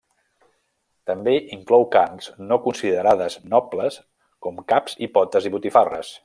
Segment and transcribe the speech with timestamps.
[1.09, 4.01] També inclou carns no considerades nobles,
[4.47, 6.13] com caps i potes i botifarres.